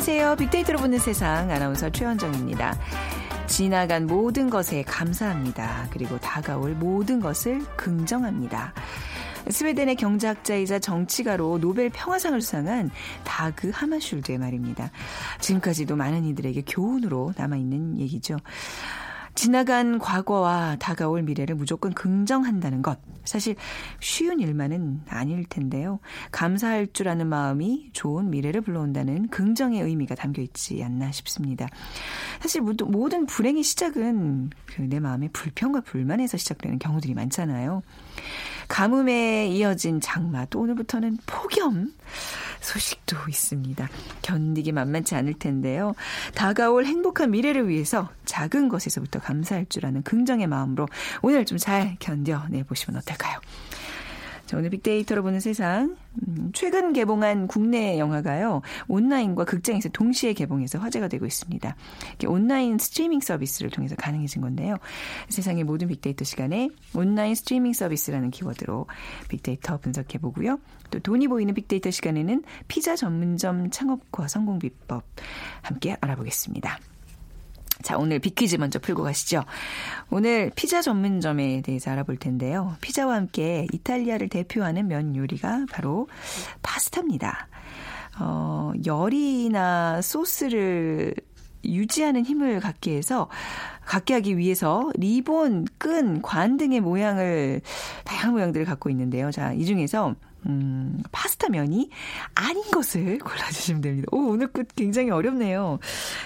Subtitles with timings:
[0.00, 0.36] 안녕하세요.
[0.36, 2.74] 빅데이터로 보는 세상 아나운서 최원정입니다.
[3.46, 5.88] 지나간 모든 것에 감사합니다.
[5.90, 8.72] 그리고 다가올 모든 것을 긍정합니다.
[9.50, 12.90] 스웨덴의 경제학자이자 정치가로 노벨 평화상을 수상한
[13.24, 14.90] 다그 하마슐드의 말입니다.
[15.38, 18.38] 지금까지도 많은 이들에게 교훈으로 남아있는 얘기죠.
[19.34, 22.98] 지나간 과거와 다가올 미래를 무조건 긍정한다는 것.
[23.24, 23.54] 사실
[24.00, 26.00] 쉬운 일만은 아닐 텐데요.
[26.32, 31.68] 감사할 줄 아는 마음이 좋은 미래를 불러온다는 긍정의 의미가 담겨 있지 않나 싶습니다.
[32.40, 37.82] 사실 모든 불행의 시작은 그 내 마음의 불평과 불만에서 시작되는 경우들이 많잖아요.
[38.66, 41.92] 가뭄에 이어진 장마, 또 오늘부터는 폭염
[42.60, 43.88] 소식도 있습니다.
[44.22, 45.94] 견디기 만만치 않을 텐데요.
[46.34, 50.88] 다가올 행복한 미래를 위해서 작은 것에서부터 감사할 줄 아는 긍정의 마음으로
[51.22, 53.38] 오늘 좀 잘 견뎌내 보시면 어떨까요?
[54.50, 55.96] 자, 오늘 빅데이터로 보는 세상.
[56.26, 58.62] 음, 최근 개봉한 국내 영화가요.
[58.88, 61.76] 온라인과 극장에서 동시에 개봉해서 화제가 되고 있습니다.
[62.26, 64.74] 온라인 스트리밍 서비스를 통해서 가능해진 건데요.
[65.28, 68.88] 세상의 모든 빅데이터 시간에 온라인 스트리밍 서비스라는 키워드로
[69.28, 70.58] 빅데이터 분석해 보고요.
[70.90, 75.04] 또 돈이 보이는 빅데이터 시간에는 피자 전문점 창업과 성공 비법
[75.62, 76.80] 함께 알아보겠습니다.
[77.82, 79.44] 자, 오늘 빅퀴즈 먼저 풀고 가시죠.
[80.10, 82.76] 오늘 피자 전문점에 대해서 알아볼 텐데요.
[82.80, 86.08] 피자와 함께 이탈리아를 대표하는 면 요리가 바로
[86.62, 87.48] 파스타입니다.
[88.20, 91.14] 어, 열이나 소스를
[91.64, 93.28] 유지하는 힘을 갖게 해서
[93.84, 97.60] 갖게 하기 위해서 리본, 끈, 관 등의 모양을
[98.04, 99.30] 다양한 모양들을 갖고 있는데요.
[99.30, 100.14] 자, 이 중에서
[100.46, 101.90] 음, 파스타 면이
[102.34, 104.08] 아닌 것을 골라주시면 됩니다.
[104.12, 105.78] 오, 오늘 끝 굉장히 어렵네요.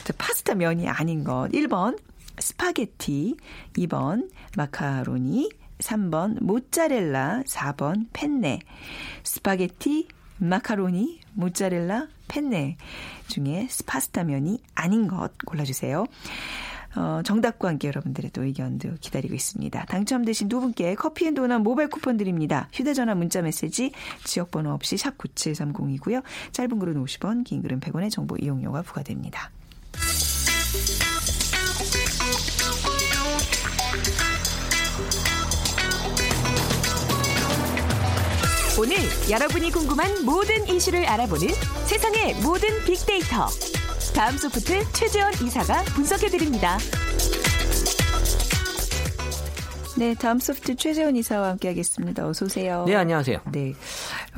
[0.05, 1.49] 자, 파스타 면이 아닌 것.
[1.53, 1.99] 1번,
[2.39, 3.37] 스파게티.
[3.77, 5.51] 2번, 마카로니.
[5.79, 7.43] 3번, 모짜렐라.
[7.47, 8.61] 4번, 펜네.
[9.25, 10.09] 스파게티,
[10.39, 12.77] 마카로니, 모짜렐라, 펜네
[13.29, 16.07] 중에 파스타 면이 아닌 것 골라주세요.
[16.97, 19.87] 어, 정답과 함께 여러분들의 또 의견도 기다리고 있습니다.
[19.87, 22.69] 당첨되신 두 분께 커피앤도넛 모바일 쿠폰 드립니다.
[22.73, 23.93] 휴대전화 문자메시지
[24.25, 26.23] 지역번호 없이 샵 9730이고요.
[26.53, 29.51] 짧은 글은 50원, 긴 글은 100원의 정보 이용료가 부과됩니다.
[38.77, 38.97] 오늘
[39.31, 41.49] 여러분이 궁금한 모든 이슈를 알아보는
[41.87, 43.47] 세상의 모든 빅데이터.
[44.15, 46.79] 다음 소프트 최재원 이사가 분석해드립니다.
[49.99, 52.27] 네, 다음 소프트 최재원 이사와 함께하겠습니다.
[52.27, 52.85] 어서 오세요.
[52.87, 53.41] 네, 안녕하세요.
[53.51, 53.75] 네,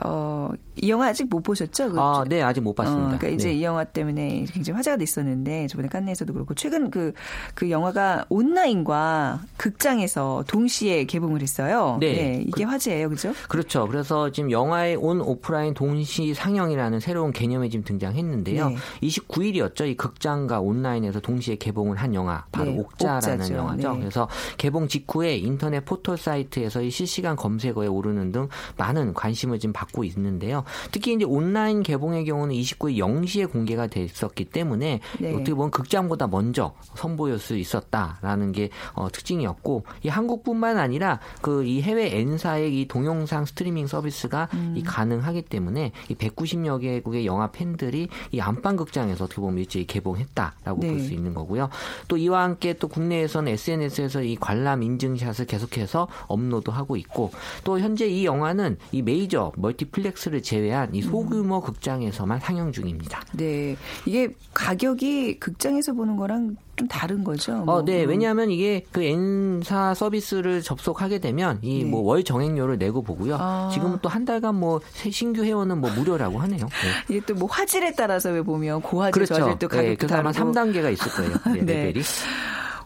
[0.04, 1.90] 어, 이 영화 아직 못 보셨죠?
[1.90, 3.14] 그, 아, 네, 아직 못 봤습니다.
[3.14, 3.54] 어, 그러니까 이제 네.
[3.54, 7.14] 이 영화 때문에 굉장히 화제가 됐었는데 저번에 칸네에서도 그렇고 최근 그,
[7.54, 11.96] 그 영화가 온라인과 극장에서 동시에 개봉을 했어요.
[12.00, 12.12] 네.
[12.12, 13.32] 네 이게 그, 화제예요, 그죠?
[13.48, 13.88] 그렇죠.
[13.88, 18.68] 그래서 지금 영화의 온 오프라인 동시 상영이라는 새로운 개념이 지금 등장했는데요.
[18.68, 18.76] 네.
[19.02, 19.86] 29일이었죠.
[19.88, 23.54] 이 극장과 온라인에서 동시에 개봉을 한 영화 바로 네, 옥자라는 옥자죠.
[23.54, 23.92] 영화죠.
[23.94, 23.98] 네.
[24.00, 24.28] 그래서
[24.58, 30.64] 개봉 직후에 인터넷 포털 사이트에서 이 실시간 검색어에 오르는 등 많은 관심을 지금 받고 있는데요.
[30.90, 35.34] 특히 이제 온라인 개봉의 경우는 29일 0시에 공개가 됐었기 때문에 네.
[35.34, 41.82] 어떻게 보면 극장보다 먼저 선보일 수 있었다라는 게 어, 특징이었고 이 한국뿐만 아니라 그 이
[41.82, 44.74] 해외 N사의 이 동영상 스트리밍 서비스가 음.
[44.76, 50.80] 이 가능하기 때문에 이 190여 개국의 영화 팬들이 이 안방 극장에서 어떻게 보면 일찍 개봉했다라고
[50.80, 50.88] 네.
[50.88, 51.68] 볼수 있는 거고요.
[52.08, 57.32] 또 이와 함께 또 국내에서는 SNS에서 이 관람 인증샷을 계속해서 업로드하고 있고
[57.64, 61.60] 또 현재 이 영화는 이 메이저 멀 티플렉스를 제외한 이 소규모 음.
[61.62, 63.22] 극장에서만 상영 중입니다.
[63.32, 63.76] 네.
[64.06, 67.54] 이게 가격이 극장에서 보는 거랑 좀 다른 거죠.
[67.64, 67.76] 뭐.
[67.76, 68.04] 어, 네.
[68.04, 68.10] 음.
[68.10, 72.24] 왜냐하면 이게 그 N사 서비스를 접속하게 되면 이 뭐월 네.
[72.24, 73.36] 정액료를 내고 보고요.
[73.40, 73.70] 아.
[73.72, 74.80] 지금은 또 한 달간 뭐
[75.10, 76.60] 신규 회원은 뭐 무료라고 하네요.
[76.66, 77.14] 네.
[77.16, 79.34] 이게 또 뭐 화질에 따라서 왜 보면 고화질 그렇죠.
[79.34, 81.32] 저질 또 가격도 네, 그래서 아마 3단계가 있을 거예요.
[81.54, 81.84] 네, 네.
[81.86, 82.02] 레벨이.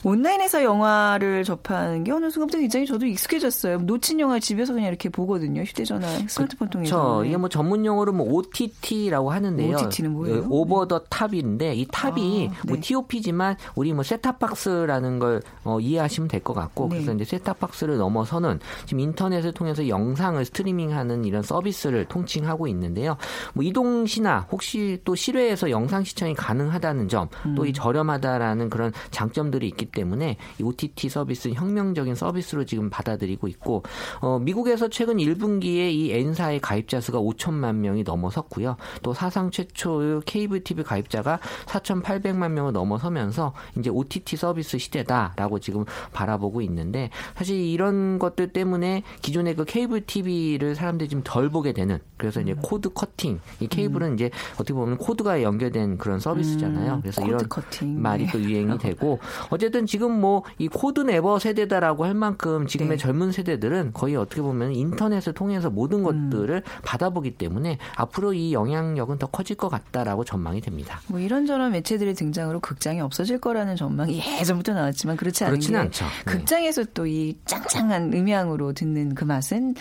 [0.02, 3.78] 온라인에서 영화를 접하는 게 어느 순간부터 굉장히 저도 익숙해졌어요.
[3.78, 5.62] 놓친 영화 집에서 그냥 이렇게 보거든요.
[5.62, 6.96] 휴대전화, 스마트폰 통해서.
[6.96, 7.24] 그렇죠.
[7.24, 9.76] 이게 뭐 전문 용어로 뭐 OTT라고 하는데요.
[9.76, 10.46] OTT는 뭐예요?
[10.48, 12.80] over the top인데 이 top이 아, 뭐 네.
[12.80, 16.96] TOP지만 우리 뭐 셋탑박스라는 걸 어, 이해하시면 될 것 같고 네.
[16.96, 23.18] 그래서 이제 셋탑박스를 넘어서는 지금 인터넷을 통해서 영상을 스트리밍하는 이런 서비스를 통칭하고 있는데요.
[23.52, 27.54] 뭐 이동 시나 혹시 또 실외에서 영상 시청이 가능하다는 점, 음.
[27.56, 33.82] 또이 저렴하다라는 그런 장점들이 있기 때문에 이 OTT 서비스는 혁명적인 서비스로 지금 받아들이고 있고
[34.20, 38.76] 어, 미국에서 최근 1분기에 이 N사의 가입자 수가 5천만 명이 넘어섰고요.
[39.02, 46.60] 또 사상 최초의 케이블 TV 가입자가 4,800만 명을 넘어서면서 이제 OTT 서비스 시대다라고 지금 바라보고
[46.62, 52.40] 있는데 사실 이런 것들 때문에 기존의 그 케이블 TV를 사람들이 좀 덜 보게 되는 그래서
[52.40, 52.58] 이제 음.
[52.60, 54.14] cord cutting 이 케이블은 음.
[54.14, 56.94] 이제 어떻게 보면 코드가 연결된 그런 서비스잖아요.
[56.94, 57.00] 음.
[57.00, 58.02] 그래서 이런 커팅.
[58.02, 58.32] 말이 네.
[58.32, 59.18] 또 유행이 되고
[59.50, 62.96] 어쨌든 지금 뭐 이 cord never 세대다라고 할 만큼 지금의 네.
[62.96, 66.30] 젊은 세대들은 거의 어떻게 보면 인터넷을 통해서 모든 음.
[66.30, 71.00] 것들을 받아보기 때문에 앞으로 이 영향력은 더 커질 것 같다라고 전망이 됩니다.
[71.06, 76.04] 뭐 이런저런 매체들의 등장으로 극장이 없어질 거라는 전망이 예전부터 나왔지만 그렇지 않은 게 않죠.
[76.04, 76.10] 네.
[76.24, 79.74] 극장에서 또 이 짱짱한 음향으로 듣는 그 맛은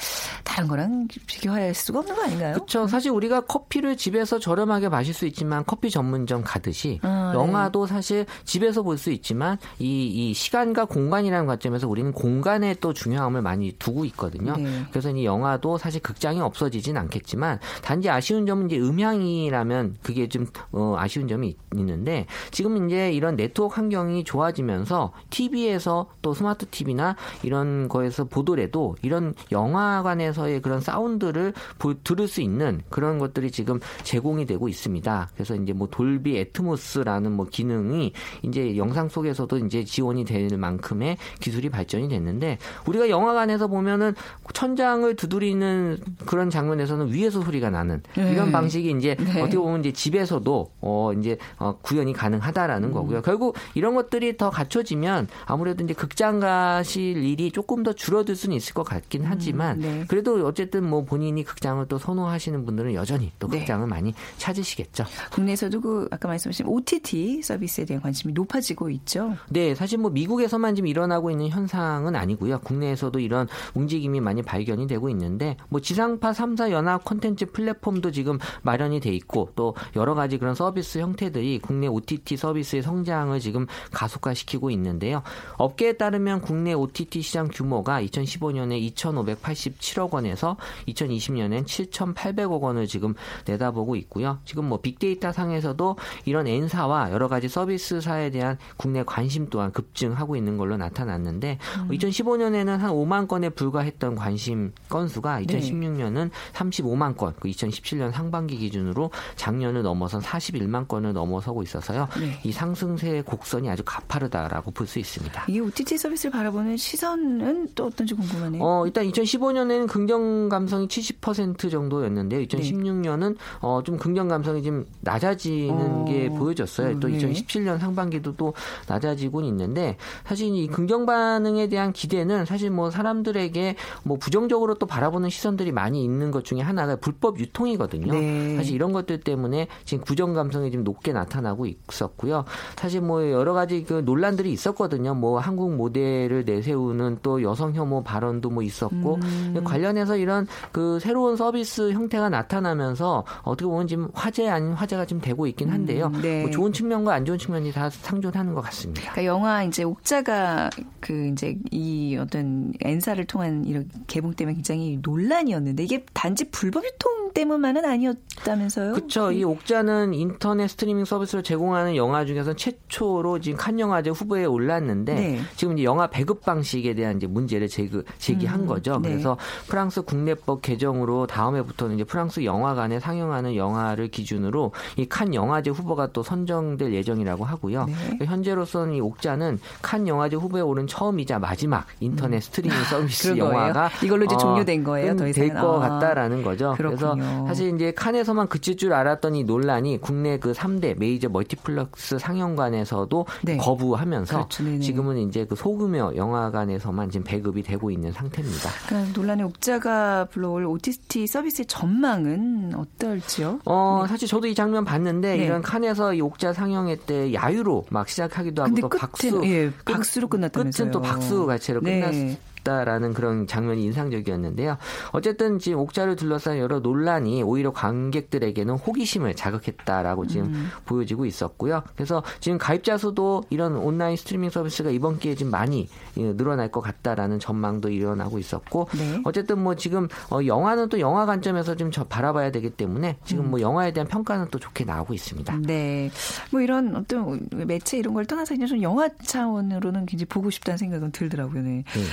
[0.44, 2.54] 다른 거랑 비교할 수가 없는 거 아닌가요?
[2.54, 2.88] 그렇죠.
[2.88, 7.40] 사실 우리가 커피를 집에서 저렴하게 마실 수 있지만 커피 전문점 가듯이 아, 네.
[7.40, 7.94] 영화도 네.
[7.94, 13.72] 사실 집에서 볼 수 있지만 이, 이 시간과 공간이라는 관점에서 우리는 공간에 또 중요함을 많이
[13.74, 14.56] 두고 있거든요.
[14.58, 14.86] 네.
[14.90, 20.96] 그래서 이 영화도 사실 극장이 없어지진 않겠지만 단지 아쉬운 점은 이제 음향이라면 그게 좀 어,
[20.98, 28.26] 아쉬운 점이 있는데 지금 이제 이런 네트워크 환경이 좋아지면서 TV에서 또 스마트 TV나 이런 거에서
[28.26, 35.30] 보더라도 이런 영화관에서의 그런 사운드를 보, 들을 수 있는 그런 것들이 지금 제공이 되고 있습니다.
[35.34, 38.14] 그래서 이제 뭐 돌비 애트모스라는 뭐 기능이
[38.44, 44.14] 이제 영상 속에서도 이제 지원이 될 만큼의 기술이 발전이 됐는데 우리가 영화관에서 보면은
[44.54, 48.32] 천장을 두드리는 그런 장면에서는 위에서 소리가 나는 네.
[48.32, 49.42] 이런 방식이 이제 네.
[49.42, 52.94] 어떻게 보면 이제 집에서도 어 이제 어 구현이 가능하다라는 음.
[52.94, 53.22] 거고요.
[53.22, 58.74] 결국 이런 것들이 더 갖춰지면 아무래도 이제 극장 가실 일이 조금 더 줄어들 수는 있을
[58.74, 60.06] 것 같긴 음, 하지만 음, 네.
[60.08, 63.60] 그래도 어쨌든 뭐 본인이 극장을 또 선호하시는 분들은 여전히 또 네.
[63.60, 65.06] 극장을 많이 찾으시겠죠.
[65.32, 69.36] 국내에서도 그 아까 말씀하신 OTT 서비스에 대한 관심이 높아지고 있죠.
[69.50, 72.60] 네, 사실 뭐 미국에서만 지금 일어나고 있는 현상은 아니고요.
[72.60, 79.00] 국내에서도 이런 움직임이 많이 발견이 되고 있는데 뭐 지상파 3사 연합 콘텐츠 플랫폼도 지금 마련이
[79.00, 85.22] 돼 있고 또 여러 가지 그런 서비스 형태들이 국내 OTT 서비스의 성장을 지금 가속화시키고 있는데요.
[85.58, 90.58] 업계에 따르면 국내 OTT 시장 규모가 2015년에 2,587억 원에서
[90.88, 93.14] 2020년엔 7,800억 원을 지금
[93.46, 94.40] 내다보고 있고요.
[94.46, 95.96] 지금 뭐 빅데이터 상에서도
[96.26, 101.88] 이런 N사와 여러 가지 서비스사에 대한 국내 관심 또한 급증하고 있는 걸로 나타났는데 음.
[101.90, 109.84] 2015년에는 한 5만 건에 불과했던 관심 건수가 2016년은 35만 건, 그 2017년 상반기 기준으로 작년을
[109.84, 112.08] 넘어선 41만 건을 넘어서고 있어서요.
[112.20, 112.40] 네.
[112.44, 115.46] 이 상승세의 곡선이 아주 가파르다라고 볼 수 있습니다.
[115.48, 118.62] 이 OTT 서비스를 바라보는 시선은 또 어떤지 궁금하네요.
[118.62, 122.42] 어, 일단 2015년에는 긍정 감성이 70% 정도였는데요.
[122.42, 123.40] 2016년은 네.
[123.62, 126.90] 어, 좀 긍정 감성이 좀 낮아지는 어, 게 보여졌어요.
[126.90, 128.54] 음, 또 2017년 상반기도 또
[128.88, 135.30] 낮아지곤 있는데 사실 이 긍정 반응에 대한 기대는 사실 뭐 사람들에게 뭐 부정적으로 또 바라보는
[135.30, 138.14] 시선들이 많이 있는 것 중에 하나가 불법 유통이거든요.
[138.14, 138.56] 네.
[138.56, 142.46] 사실 이런 것들 때문에 지금 부정 감성이 좀 높게 나타나고 있었고요.
[142.76, 145.14] 사실 뭐 여러 가지 그 논란들이 있었거든요.
[145.16, 149.62] 뭐 한국 모델을 내세우는 또 여성 혐오 발언도 뭐 있었고 음.
[149.64, 155.48] 관련해서 이런 그 새로운 서비스 형태가 나타나면서 어떻게 보면 지금 화제 아닌 화제가 좀 되고
[155.48, 156.12] 있긴 한데요.
[156.14, 156.42] 음, 네.
[156.42, 159.12] 뭐 좋은 측면과 안 좋은 측면이 다 상존하는 것 같습니다.
[159.12, 165.84] 그러니까 영화 이제 옥자가 그 이제 이 어떤 엔사를 통한 이런 개봉 때문에 굉장히 논란이었는데
[165.84, 168.94] 이게 단지 불법 유통 때문만은 아니었다면서요?
[168.94, 169.32] 그렇죠.
[169.32, 175.40] 이 옥자는 인터넷 스트리밍 서비스를 제공하는 영화 중에서 최초로 지금 칸 영화제 후보에 올랐는데 네.
[175.56, 179.00] 지금 이제 영화 배급 방식에 대한 이제 문제를 제기, 제기한 음, 거죠.
[179.00, 179.10] 네.
[179.10, 179.38] 그래서
[179.68, 186.12] 프랑스 국내법 개정으로 다음 해부터는 이제 프랑스 영화관에 상영하는 영화를 기준으로 이 칸 영화제 후보가
[186.14, 187.86] 또 선정될 예정이라고 하고요.
[187.86, 188.26] 네.
[188.26, 192.42] 현재로서는 이 옥자는 칸 영화제 후보에 오른 처음이자 마지막 인터넷 음.
[192.42, 195.16] 스트리밍 서비스 영화가 이걸로 이제 어, 종료된 거예요.
[195.16, 196.74] 될것 아, 같다라는 거죠.
[196.78, 197.16] 그렇군요.
[197.16, 203.26] 그래서 사실 이제 칸에서만 그칠 줄 알았던 이 논란이 국내 그 3대 메이저 멀티플렉스 상영관에서도
[203.44, 203.58] 네.
[203.58, 204.80] 거부하면서 그렇죠.
[204.80, 208.70] 지금은 이제 그 소규모 영화관에서만 지금 배급이 되고 있는 상태입니다.
[208.88, 213.60] 그러니까 논란의 옥자가 불러올 OTT 서비스의 전망은 어떨지요?
[213.66, 214.10] 어, 네.
[214.10, 215.46] 사실 저도 이 장면 봤는데 네.
[215.46, 220.86] 이런 칸에서 이 옥자 상영회 때 야유로 막 시작하기도 하고 또 박수 예, 박수로 끝났다면서요.
[220.86, 222.00] 끝은 또 박수 가채로 네.
[222.00, 222.38] 끝났
[222.70, 224.78] 있었다라는 그런 장면이 인상적이었는데요.
[225.12, 230.70] 어쨌든 지금 옥자를 둘러싼 여러 논란이 오히려 관객들에게는 호기심을 자극했다라고 지금 음.
[230.86, 231.84] 보여지고 있었고요.
[231.96, 236.82] 그래서 지금 가입자 수도 이런 온라인 스트리밍 서비스가 이번 기회에 지금 많이 예, 늘어날 것
[236.82, 239.22] 같다라는 전망도 일어나고 있었고 네.
[239.26, 243.62] 어쨌든 뭐 지금 어 영화는 또 영화 관점에서 좀 바라봐야 되기 때문에 지금 뭐 음.
[243.62, 245.58] 영화에 대한 평가는 또 좋게 나오고 있습니다.
[245.64, 246.12] 네.
[246.52, 251.12] 뭐 이런 어떤 매체 이런 걸 떠나서 그냥 좀 영화 차원으로는 굉장히 보고 싶다는 생각은
[251.12, 251.62] 들더라고요.
[251.64, 251.70] 네.
[251.94, 252.04] 네.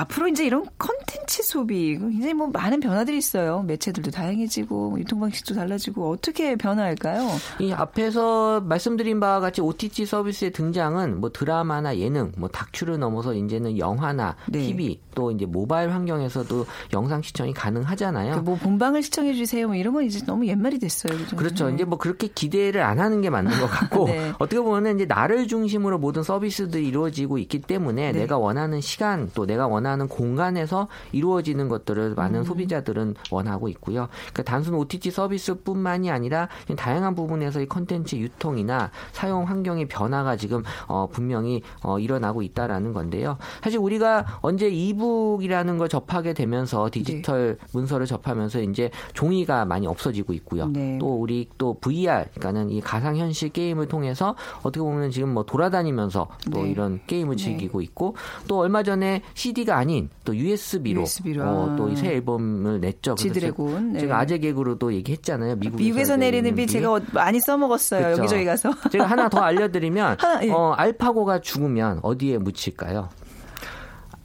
[0.00, 3.62] 앞으로 이제 이런 컨텐츠 소비 굉장히 뭐 많은 변화들이 있어요.
[3.62, 7.28] 매체들도 다양해지고 유통 방식도 달라지고 어떻게 변화할까요?
[7.58, 13.78] 이 앞에서 말씀드린 바와 같이 OTT 서비스의 등장은 뭐 드라마나 예능, 뭐 다큐를 넘어서 이제는
[13.78, 14.60] 영화나 네.
[14.60, 18.34] TV 또 이제 모바일 환경에서도 영상 시청이 가능하잖아요.
[18.36, 19.66] 그 뭐 본방을 시청해 주세요.
[19.68, 21.16] 뭐 이런 건 이제 너무 옛말이 됐어요.
[21.18, 21.36] 그죠?
[21.36, 21.68] 그렇죠.
[21.68, 21.74] 네.
[21.74, 24.32] 이제 뭐 그렇게 기대를 안 하는 게 맞는 것 같고 네.
[24.38, 28.20] 어떻게 보면 이제 나를 중심으로 모든 서비스들이 이루어지고 있기 때문에 네.
[28.20, 32.44] 내가 원하는 시간 또 내가 원하는 공간에서 이루어지는 것들을 많은 음.
[32.44, 34.08] 소비자들은 원하고 있고요.
[34.32, 41.08] 그러니까 단순 OTT 서비스뿐만이 아니라 다양한 부분에서 이 컨텐츠 유통이나 사용 환경의 변화가 지금 어
[41.10, 43.38] 분명히 어 일어나고 있다라는 건데요.
[43.62, 47.66] 사실 우리가 언제 이북이라는 걸 접하게 되면서 디지털 네.
[47.72, 50.68] 문서를 접하면서 이제 종이가 많이 없어지고 있고요.
[50.68, 50.98] 네.
[50.98, 56.28] 또 우리 또 VR 그러니까는 이 가상 현실 게임을 통해서 어떻게 보면 지금 뭐 돌아다니면서
[56.52, 56.70] 또 네.
[56.70, 57.44] 이런 게임을 네.
[57.44, 58.16] 즐기고 있고
[58.48, 61.42] 또 얼마 전에 CD가 아닌 또 USB로, USB로.
[61.42, 63.14] 어, 또이 새 앨범을 냈죠.
[63.14, 63.98] 지드래곤.
[63.98, 64.22] 제가 네.
[64.22, 65.56] 아재 개그로도 얘기했잖아요.
[65.56, 68.02] 미국에서, 미국에서 내리는 비 제가 많이 써먹었어요.
[68.02, 68.20] 그렇죠.
[68.20, 68.70] 여기저기 가서.
[68.90, 70.50] 제가 하나 더 알려드리면 하나, 예.
[70.50, 73.08] 어, 알파고가 죽으면 어디에 묻힐까요?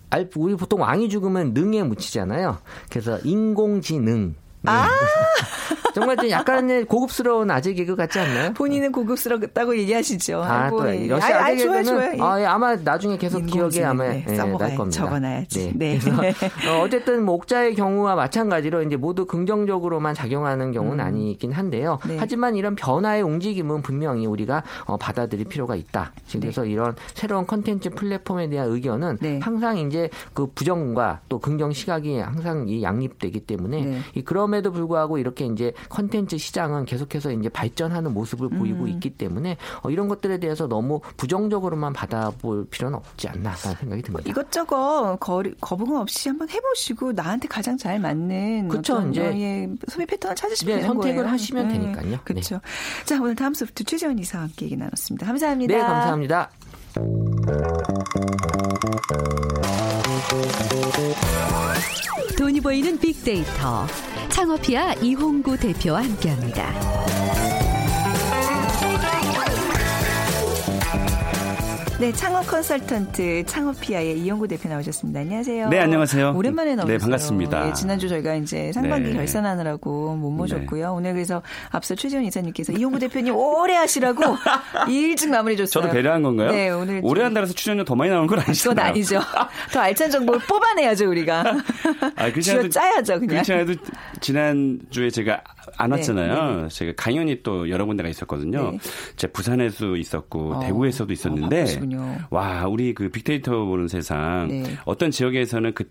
[0.09, 2.57] 알, 우리 보통 왕이 죽으면 능에 묻히잖아요.
[2.89, 4.35] 그래서 인공지능.
[4.61, 4.71] 네.
[4.71, 4.87] 아!
[5.95, 8.51] 정말 좀 약간의 고급스러운 아재 개그 같지 않나요?
[8.53, 10.43] 본인은 고급스럽다고 얘기하시죠.
[10.43, 12.23] 아, 또 역시 아, 아재 개그는 좋아요, 좋아요.
[12.23, 14.89] 아, 아마 나중에 계속 기억에 아마 네, 네, 날 겁니다.
[14.89, 15.71] 적어놔야지.
[15.75, 15.97] 네.
[15.97, 16.33] 네.
[16.69, 21.07] 어, 어쨌든 뭐 옥자의 경우와 마찬가지로 이제 모두 긍정적으로만 작용하는 경우는 음.
[21.07, 21.99] 아니긴 한데요.
[22.05, 22.17] 네.
[22.19, 26.11] 하지만 이런 변화의 움직임은 분명히 우리가 어, 받아들일 필요가 있다.
[26.33, 26.71] 그래서 네.
[26.71, 29.39] 이런 새로운 컨텐츠 플랫폼에 대한 의견은 네.
[29.41, 35.45] 항상 이제 그 부정과 또 긍정 시각이 항상 이 양립되기 때문에 이 그럼에도 불구하고 이렇게
[35.45, 38.87] 이제 컨텐츠 시장은 계속해서 이제 발전하는 모습을 보이고 음.
[38.87, 44.29] 있기 때문에 어, 이런 것들에 대해서 너무 부정적으로만 받아볼 필요는 없지 않나라는 생각이 듭니다.
[44.29, 49.01] 이것저것 거리, 거부감 없이 한번 해보시고 나한테 가장 잘 맞는 그렇죠.
[49.09, 51.33] 이제 소비 패턴을 찾으시면 네, 되는 선택을 거예요.
[51.33, 51.73] 하시면 네.
[51.73, 52.19] 되니까요.
[52.23, 52.55] 그렇죠.
[52.55, 53.05] 네.
[53.05, 55.25] 자 오늘 다음 소프트 최재원 이사와 함께 얘기 나눴습니다.
[55.25, 55.75] 감사합니다.
[55.75, 56.49] 네, 감사합니다.
[62.65, 63.85] 보이는 빅데이터
[64.29, 67.34] 창업피아 이홍구 대표와 함께합니다.
[72.05, 75.21] 네, 창업 컨설턴트 창업피아의 이영구 대표 나오셨습니다.
[75.21, 75.69] 안녕하세요.
[75.69, 76.33] 네, 안녕하세요.
[76.35, 76.97] 오랜만에 나오셨어요.
[76.99, 77.65] 네, 반갑습니다.
[77.65, 79.15] 네, 지난주 저희가 이제 상반기 네.
[79.15, 80.85] 결산하느라고 못 모셨고요.
[80.85, 80.87] 네.
[80.91, 84.21] 오늘 그래서 앞서 최지원 이사님께서 이영구 대표님 오래 하시라고
[84.87, 85.81] 일찍 마무리해 줬어요.
[85.81, 86.51] 저도 배려한 건가요?
[86.51, 88.75] 네, 오늘 오래 한다고 해서 출연료 더 많이 나오는 건 아니잖아요.
[88.75, 89.19] 그건 아니죠.
[89.73, 91.55] 더 알찬 정보를 뽑아내야죠, 우리가.
[92.17, 93.27] 아, 그렇지 짜야죠, 그냥.
[93.29, 93.73] 그렇지 않아도
[94.21, 95.41] 지난주에 제가
[95.77, 96.61] 안 네, 왔잖아요.
[96.61, 96.67] 네.
[96.69, 98.71] 제가 강연이 또 여러 군데가 있었거든요.
[98.71, 98.79] 네.
[99.15, 101.65] 제가 부산에도 있었고 어, 대구에서도 있었는데 어,
[102.29, 104.63] 와 우리 그 빅데이터 보는 세상 네.
[104.85, 105.85] 어떤 지역에서는 그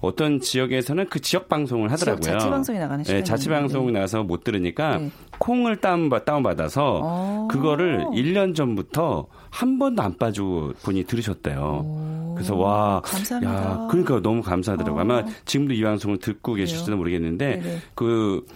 [0.00, 2.22] 어떤 지역에서는 그 지역 방송을 하더라고요.
[2.22, 3.18] 자치 방송이 나가는 시간.
[3.18, 4.00] 네, 자치 방송이 네.
[4.00, 5.10] 나서 못 들으니까 네.
[5.38, 7.48] 콩을 다운 다운 받아서 어.
[7.50, 11.84] 그거를 1년 전부터 한 번도 안 빠지고 분이 들으셨대요.
[11.84, 12.34] 오.
[12.34, 13.54] 그래서 와, 감사합니다.
[13.54, 14.98] 야, 그러니까 너무 감사하더라고요.
[14.98, 15.02] 어.
[15.02, 17.78] 아마 지금도 이 방송을 듣고 계실지도 모르겠는데 네네.
[17.94, 18.46] 그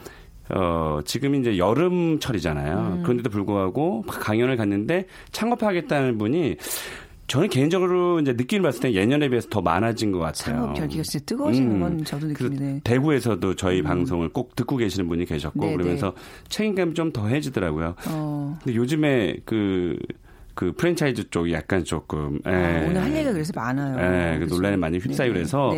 [0.50, 2.96] 어, 지금 이제 여름철이잖아요.
[2.98, 3.02] 음.
[3.02, 6.56] 그런데도 불구하고 강연을 갔는데 창업하겠다는 분이
[7.26, 10.56] 저는 개인적으로 이제 느낌을 봤을 때 예년에 비해서 더 많아진 것 같아요.
[10.56, 11.80] 창업 열기가 진짜 뜨거워지는 음.
[11.80, 12.82] 건 저도 느낌이네.
[12.84, 13.84] 대구에서도 저희 음.
[13.84, 15.76] 방송을 꼭 듣고 계시는 분이 계셨고 네네.
[15.76, 16.14] 그러면서
[16.48, 17.96] 책임감이 좀 더해지더라고요.
[18.08, 18.58] 어.
[18.62, 19.96] 근데 요즘에 그
[20.56, 22.86] 그 프랜차이즈 쪽이 약간 조금 아, 예.
[22.86, 23.96] 오늘 할 얘기가 그래서 많아요.
[24.34, 25.72] 예, 그 논란이 많이 휩싸이고 그래서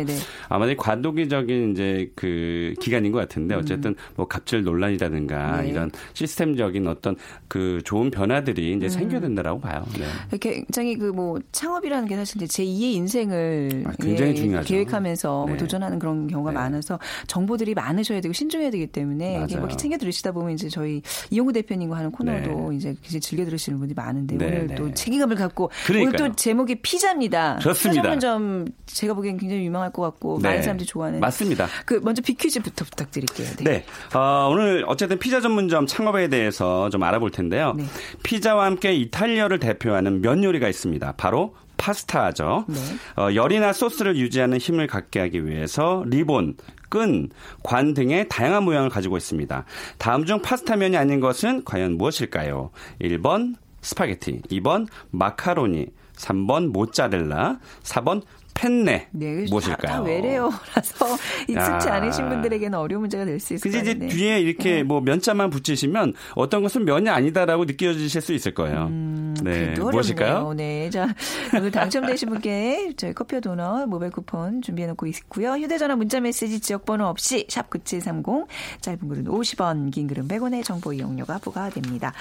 [0.47, 3.59] 아마 과도기적인 이제 그 기간인 것 같은데 음.
[3.59, 5.69] 어쨌든 뭐 갑질 논란이라든가 네.
[5.69, 7.15] 이런 시스템적인 어떤
[7.47, 8.89] 그 좋은 변화들이 이제 음.
[8.89, 9.85] 생겨야 된다라고 봐요.
[9.99, 10.37] 네.
[10.39, 14.67] 굉장히 그 뭐 창업이라는 게 사실 제 2의 인생을 아, 굉장히 예, 중요하죠.
[14.69, 15.57] 계획하면서 뭐 네.
[15.57, 16.55] 도전하는 그런 경우가 네.
[16.55, 21.97] 많아서 정보들이 많으셔야 되고 신중해야 되기 때문에 뭐 챙겨 들으시다 보면 이제 저희 이용구 대표님과
[21.97, 22.75] 하는 코너도 네.
[22.77, 24.93] 이제 즐겨 들으시는 분이 많은데 오늘 또 네.
[24.93, 26.09] 책임감을 갖고 그러니까요.
[26.09, 27.59] 오늘 또 제목이 피자입니다.
[27.59, 28.01] 좋습니다.
[28.01, 30.49] 전문점 제가 보기엔 굉장히 유명할 것 같고 네.
[30.49, 31.67] 많은 사람들이 좋아하는 맞습니다.
[31.85, 33.47] 그 먼저 비퀴즈부터 부탁드릴게요.
[33.57, 33.63] 네.
[33.63, 33.85] 네.
[34.17, 37.73] 어, 오늘 어쨌든 피자 전문점 창업에 대해서 좀 알아볼 텐데요.
[37.77, 37.85] 네.
[38.23, 41.13] 피자와 함께 이탈리아를 대표하는 면 요리가 있습니다.
[41.17, 42.65] 바로 파스타죠.
[42.67, 42.75] 네.
[43.15, 46.57] 어, 열이나 소스를 유지하는 힘을 갖게 하기 위해서 리본,
[46.89, 47.29] 끈,
[47.63, 49.65] 관 등의 다양한 모양을 가지고 있습니다.
[49.97, 52.71] 다음 중 파스타면이 아닌 것은 과연 무엇일까요?
[53.01, 58.21] 1번 스파게티, 2번 마카로니, 3번 모짜렐라, 4번
[58.55, 59.93] 펜네 네, 무엇일까요?
[59.95, 61.05] 다, 외래어라서
[61.47, 61.93] 익숙치 아.
[61.93, 63.81] 않으신 분들에게는 어려운 문제가 될 수 있을 거예요.
[63.81, 64.83] 이제 뒤에 이렇게 네.
[64.83, 68.87] 뭐 면자만 붙이시면 어떤 것은 면이 아니다라고 느껴지실 수 있을 거예요.
[68.87, 70.51] 음, 네, 무엇일까요?
[70.57, 71.07] 네, 자
[71.55, 75.53] 오늘 당첨되신 분께 저희 커피와 도넛 모바일 쿠폰 준비해놓고 있고요.
[75.53, 78.47] 휴대전화 문자메시지 지역번호 없이 샵 #9730
[78.81, 82.11] 짧은 글은 50원, 긴 글은 100원의 정보 이용료가 부과됩니다.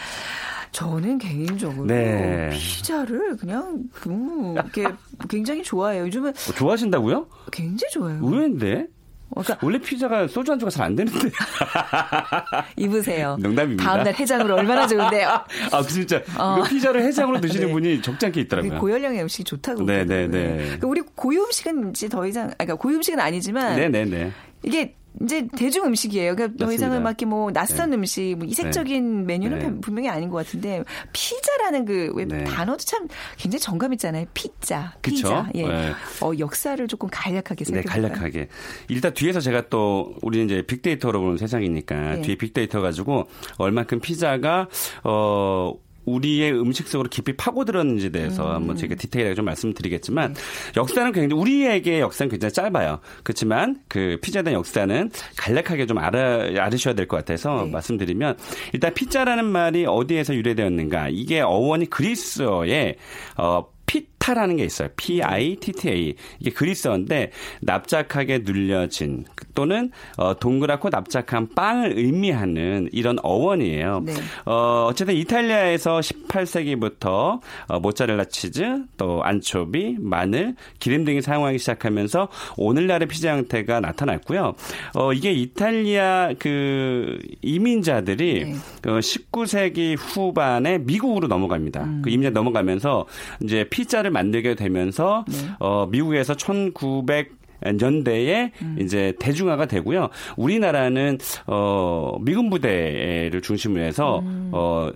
[0.72, 2.50] 저는 개인적으로 네.
[2.52, 4.86] 피자를 그냥 너무 이렇게
[5.28, 6.04] 굉장히 좋아해요.
[6.04, 7.26] 요즘은 어, 좋아하신다고요?
[7.52, 8.18] 굉장히 좋아요.
[8.22, 8.86] 의외인데.
[9.30, 11.28] 그러니까 원래 피자가 소주 안주가 잘 안 되는데.
[12.76, 13.36] 입으세요.
[13.40, 13.84] 농담입니다.
[13.84, 15.28] 다음날 해장으로 얼마나 좋은데요.
[15.72, 16.62] 아 진짜 어.
[16.66, 17.72] 피자를 해장으로 드시는 네.
[17.72, 18.78] 분이 적지 않게 있더라고요.
[18.78, 19.82] 고열량의 음식이 좋다고.
[19.84, 20.26] 네네네.
[20.28, 20.56] 네, 네.
[20.64, 23.76] 그러니까 우리 고유 음식은 이제 더 이상, 그러니까 고유 음식은 아니지만.
[23.76, 24.32] 네네네.
[24.62, 26.36] 이게 이제 대중 음식이에요.
[26.36, 27.96] 그러니까 더 이상은 막 이렇게 뭐 낯선 네.
[27.96, 29.24] 음식, 뭐 이색적인 네.
[29.24, 29.80] 메뉴는 네.
[29.80, 32.44] 분명히 아닌 것 같은데 피자라는 그왜 네.
[32.44, 34.26] 단어도 참 굉장히 정감 있잖아요.
[34.34, 35.50] 피자, 피자.
[35.54, 35.66] 예.
[35.66, 35.92] 네.
[36.22, 38.48] 어 역사를 조금 간략하게 네, 간략하게.
[38.88, 42.22] 일단 뒤에서 제가 또 우리는 이제 빅데이터로 보는 세상이니까 네.
[42.22, 43.26] 뒤에 빅데이터 가지고
[43.58, 44.68] 얼만큼 피자가
[45.04, 45.74] 어
[46.08, 48.54] 우리의 음식 속으로 깊이 파고들었는지에 대해서 음.
[48.54, 50.40] 한번 제가 디테일하게 좀 말씀드리겠지만 네.
[50.76, 53.00] 역사는 굉장히 우리에게 역사는 굉장히 짧아요.
[53.22, 57.70] 그렇지만 그 피자에 대한 역사는 간략하게 좀 알아 알으셔야 될 것 같아서 네.
[57.70, 58.36] 말씀드리면
[58.72, 62.96] 일단 피자라는 말이 어디에서 유래되었는가 이게 어원이 그리스어의
[63.36, 64.88] 어 피타라는 게 있어요.
[64.96, 66.14] P-I-T-T-A.
[66.40, 67.30] 이게 그리스어인데
[67.62, 69.24] 납작하게 눌려진
[69.58, 74.02] 또는 어, 동그랗고 납작한 빵을 의미하는 이런 어원이에요.
[74.06, 74.12] 네.
[74.44, 83.08] 어, 어쨌든 이탈리아에서 18세기부터 어, 모짜렐라 치즈, 또 안초비, 마늘, 기름 등이 사용하기 시작하면서 오늘날의
[83.08, 84.54] 피자 형태가 나타났고요.
[84.94, 88.52] 어, 이게 이탈리아 그 이민자들이 네.
[88.88, 91.82] 어, 19세기 후반에 미국으로 넘어갑니다.
[91.82, 92.02] 음.
[92.04, 93.06] 그 이민자 넘어가면서
[93.42, 95.34] 이제 피자를 만들게 되면서 네.
[95.58, 98.76] 어, 미국에서 1900 연대에 음.
[98.80, 100.10] 이제 대중화가 되고요.
[100.36, 104.50] 우리나라는 어 미군 부대를 중심으로 해서 음.
[104.52, 104.90] 어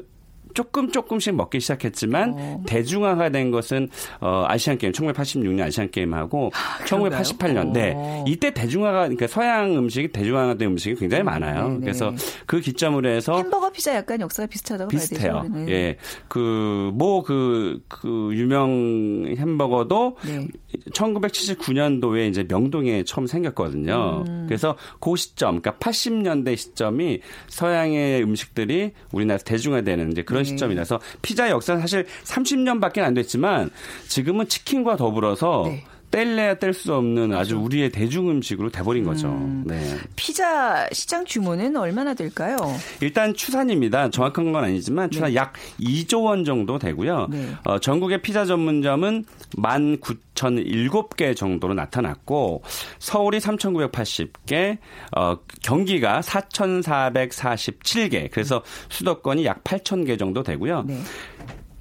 [0.54, 2.62] 조금 조금씩 먹기 시작했지만 어.
[2.66, 3.88] 대중화가 된 것은
[4.21, 8.23] 어 아시안 게임 1986년 아시안 게임하고 아, 1988년 네 어.
[8.28, 11.69] 이때 대중화가 그러니까 서양 음식이 대중화된 음식이 굉장히 음, 많아요.
[11.69, 11.81] 네네.
[11.81, 12.12] 그래서
[12.45, 15.43] 그 기점으로 해서 햄버거 피자 약간 역사가 비슷하다고 비슷해요.
[15.54, 15.71] 되죠.
[15.71, 15.97] 예.
[16.28, 20.47] 그 뭐 그그 그 유명 햄버거도 네.
[20.93, 24.25] 1979년도에 이제 명동에 처음 생겼거든요.
[24.26, 24.45] 음.
[24.47, 30.49] 그래서 그 시점 그러니까 80년대 시점이 서양의 음식들이 우리나라에서 대중화되는 이제 그런 네.
[30.50, 33.71] 시점이라서 피자 역사는 사실 30년밖에 안 됐지만
[34.08, 35.85] 지금은 치킨과 더불어서 네.
[36.12, 39.28] 뗄래야 뗄 수 없는 아주 우리의 대중 음식으로 돼버린 거죠.
[39.28, 39.96] 음, 네.
[40.14, 42.56] 피자 시장 규모는 얼마나 될까요?
[43.00, 44.10] 일단 추산입니다.
[44.10, 45.36] 정확한 건 아니지만 추산 네.
[45.36, 47.28] 약 2조 원 정도 되고요.
[47.30, 47.48] 네.
[47.64, 49.25] 어, 전국의 피자 전문점은
[49.56, 52.62] 19,007개 정도로 나타났고
[52.98, 54.76] 서울이 3,980개,
[55.16, 58.28] 어, 경기가 4,447개.
[58.30, 60.84] 그래서 수도권이 약 8,000개 정도 되고요.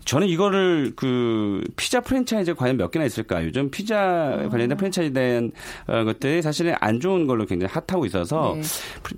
[0.01, 0.05] 네.
[0.05, 3.43] 저는 이거를 그 피자 프랜차이즈 과연 몇 개나 있을까?
[3.45, 5.51] 요즘 피자 관련된 프랜차이즈에 대한
[5.87, 8.61] 어, 것들이 사실은 안 좋은 걸로 굉장히 핫하고 있어서 네.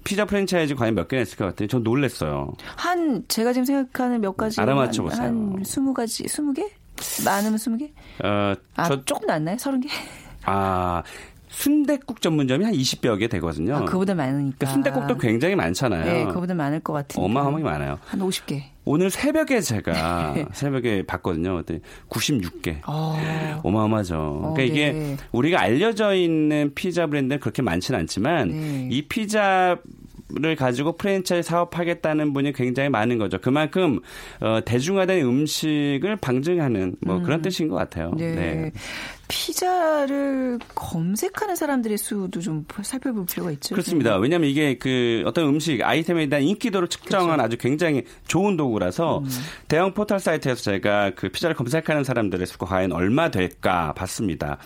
[0.04, 1.68] 피자 프랜차이즈 과연 몇 개나 있을 것 같아요.
[1.68, 2.54] 전 놀랬어요.
[2.76, 5.22] 한 제가 지금 생각하는 몇 가지 알아맞혀 보세요.
[5.24, 6.70] 한 20가지, 20개?
[7.26, 7.90] 많으면 20개?
[8.24, 9.58] 어, 아, 저, 조금 낫나요?
[9.58, 9.88] 30개?
[10.46, 11.04] 아,
[11.50, 13.76] 순대국 전문점이 한 20여 개 되거든요.
[13.76, 14.58] 아, 그보다 많으니까.
[14.58, 16.04] 그러니까 순대국도 굉장히 많잖아요.
[16.06, 17.24] 네, 그보다 많을 것 같아요.
[17.24, 18.00] 어마어마하게 많아요.
[18.06, 18.73] 한 50개.
[18.86, 20.46] 오늘 새벽에 제가 네.
[20.54, 21.58] 새벽에 봤거든요.
[21.58, 22.80] 그때 96개.
[22.88, 23.62] 어.
[23.64, 24.16] 어마어마하죠.
[24.16, 25.18] 어, 그러니까 이게 네.
[25.32, 28.88] 우리가 알려져 있는 피자 브랜드는 그렇게 많지는 않지만 네.
[28.92, 29.78] 이 피자
[30.36, 33.38] 를 가지고 프랜차이즈 사업하겠다는 분이 굉장히 많은 거죠.
[33.40, 34.00] 그만큼
[34.40, 37.24] 어, 대중화된 음식을 방증하는 뭐 음.
[37.24, 38.12] 그런 뜻인 것 같아요.
[38.18, 38.34] 네.
[38.34, 38.72] 네.
[39.34, 43.74] 피자를 검색하는 사람들의 수도 좀 살펴볼 필요가 있죠.
[43.74, 44.18] 그렇습니다.
[44.18, 47.44] 왜냐하면 이게 그 어떤 음식 아이템에 대한 인기도를 측정한 그렇죠.
[47.44, 49.30] 아주 굉장히 좋은 도구라서 음.
[49.68, 54.60] 대형 포털 사이트에서 제가 그 피자를 검색하는 사람들의 수가 과연 얼마 될까 봤습니다.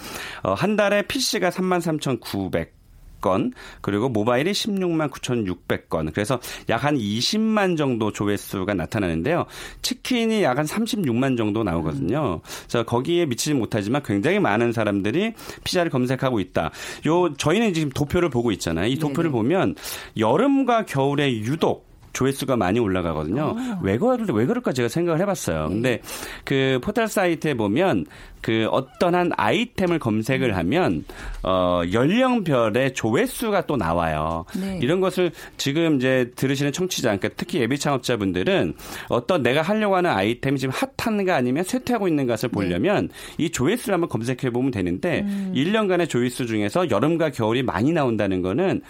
[0.43, 2.76] 어, 한 달에 PC가 33,900
[3.21, 9.45] 건 그리고 모바일이 16만 9,600건 그래서 약 한 20만 정도 조회수가 나타나는데요.
[9.81, 12.41] 치킨이 약 한 36만 정도 나오거든요.
[12.67, 16.71] 그래서 거기에 미치지 못하지만 굉장히 많은 사람들이 피자를 검색하고 있다.
[17.07, 18.87] 요 저희는 지금 도표를 보고 있잖아요.
[18.87, 19.31] 이 도표를 네네.
[19.31, 19.75] 보면
[20.17, 21.86] 여름과 겨울에 유독
[22.17, 23.53] 조회수가 많이 올라가거든요.
[23.55, 23.79] 어.
[23.83, 23.99] 왜,
[24.33, 25.67] 왜 그럴까 제가 생각을 해봤어요.
[25.69, 26.01] 근데
[26.43, 28.05] 그 포털 사이트에 보면
[28.41, 31.05] 그 어떤 한 아이템을 검색을 하면
[31.43, 34.45] 어 연령별의 조회수가 또 나와요.
[34.59, 34.79] 네.
[34.81, 38.73] 이런 것을 지금 이제 들으시는 청취자, 그러니까 특히 예비 창업자분들은
[39.09, 43.45] 어떤 내가 하려고 하는 아이템이 지금 핫한가 아니면 쇠퇴하고 있는 것을 보려면 네.
[43.45, 45.53] 이 조회수를 한번 검색해 보면 되는데 음.
[45.55, 48.81] 1년간의 조회수 중에서 여름과 겨울이 많이 나온다는 거는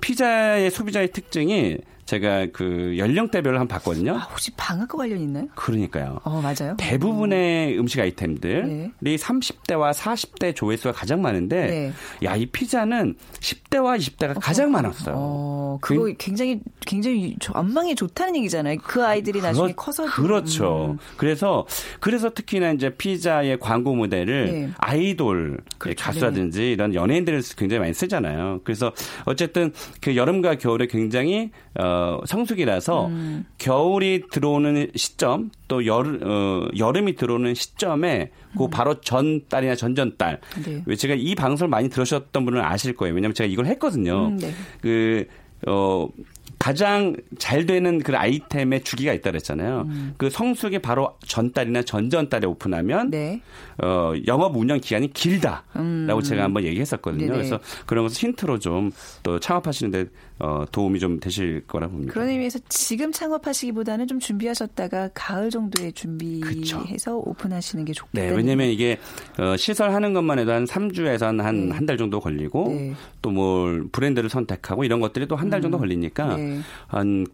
[0.00, 4.14] 피자의 소비자의 특징이 제가 그 연령대별로 한번 봤거든요.
[4.14, 5.48] 아, 혹시 방학과 관련 있나요?
[5.54, 6.20] 그러니까요.
[6.24, 6.76] 어, 맞아요.
[6.76, 7.86] 대부분의 음.
[7.86, 9.16] 식 아이템들이 네.
[9.16, 11.92] 30대와 40대 조회수가 가장 많은데 네.
[12.24, 15.14] 야, 이 피자는 10대와 20대가 어, 가장 많았어요.
[15.16, 18.78] 어, 그거 그, 굉장히 굉장히 안망이 좋다는 얘기잖아요.
[18.82, 20.90] 그 아이들이 그렇, 나중에 커서 그렇죠.
[20.92, 20.98] 음.
[21.16, 21.66] 그래서
[22.00, 24.70] 그래서 특히나 이제 피자의 광고 모델을 네.
[24.78, 26.04] 아이돌 그렇죠.
[26.04, 26.72] 가수라든지 네.
[26.72, 28.60] 이런 연예인들을 굉장히 많이 쓰잖아요.
[28.64, 28.92] 그래서
[29.24, 33.44] 어쨌든 그 여름과 겨울에 굉장히 어 어, 성수기라서 음.
[33.58, 38.70] 겨울이 들어오는 시점 또 여름 어, 여름이 들어오는 시점에 그 음.
[38.70, 40.40] 바로 전 달이나 전전 달.
[40.64, 40.82] 네.
[40.86, 43.14] 왜 제가 이 방송을 많이 들으셨던 분은 아실 거예요.
[43.14, 44.28] 왜냐하면 제가 이걸 했거든요.
[44.28, 44.52] 음, 네.
[44.80, 45.26] 그
[45.66, 46.08] 어.
[46.64, 49.82] 가장 잘 되는 그 아이템의 주기가 있다 그랬잖아요.
[49.86, 50.14] 음.
[50.16, 53.42] 그 성수기 바로 전달이나 전전달에 오픈하면 네.
[53.82, 56.20] 어, 영업 운영 기간이 길다라고 음.
[56.24, 57.26] 제가 한번 얘기했었거든요.
[57.26, 57.36] 네네.
[57.36, 58.90] 그래서 그런 것을 힌트로 좀
[59.22, 60.06] 또 창업하시는데
[60.38, 62.12] 어, 도움이 좀 되실 거라 봅니다.
[62.12, 67.22] 그런 의미에서 지금 창업하시기보다는 좀 준비하셨다가 가을 정도에 준비해서 그쵸.
[67.24, 68.20] 오픈하시는 게 좋겠다.
[68.20, 68.98] 네, 왜냐면 이게
[69.38, 71.40] 어, 시설하는 것만 해도 한 3주에서 한
[71.72, 71.96] 한달 네.
[71.96, 72.94] 정도 걸리고 네.
[73.22, 75.80] 또뭐 브랜드를 선택하고 이런 것들이 또 한 달 정도 음.
[75.80, 76.60] 걸리니까 네.
[76.88, 77.26] 한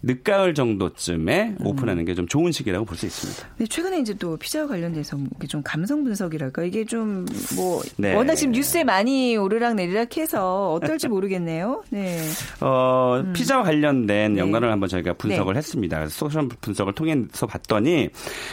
[0.00, 1.66] 늦가을 정도쯤에 음.
[1.66, 3.48] 오픈하는 게 좀 좋은 시기라고 볼 수 있습니다.
[3.58, 5.16] 네, 최근에 이제 또 피자와 관련돼서
[5.48, 8.14] 좀 감성 분석이랄까 이게 좀뭐 네.
[8.14, 11.82] 워낙 지금 뉴스에 많이 오르락 내리락 해서 어떨지 모르겠네요.
[11.90, 12.20] 네.
[12.60, 13.32] 어, 음.
[13.32, 14.40] 피자와 관련된 네.
[14.40, 15.58] 연관을 한번 저희가 분석을 네.
[15.58, 16.08] 했습니다.
[16.08, 18.10] 소셜 분석을 통해서 봤더니